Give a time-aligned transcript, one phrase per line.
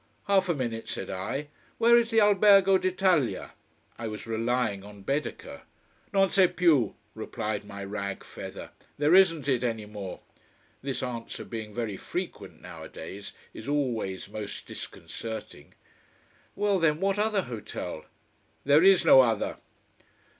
[0.25, 1.49] "Half a minute," said I.
[1.77, 3.51] "Where is the Albergo d'Italia?"
[3.99, 5.61] I was relying on Baedeker.
[6.11, 8.71] "Non c'è più," replied my rag feather.
[8.97, 10.21] "There isn't it any more."
[10.81, 15.75] This answer, being very frequent nowadays, is always most disconcerting.
[16.55, 18.05] "Well then, what other hotel?"
[18.63, 19.57] "There is no other."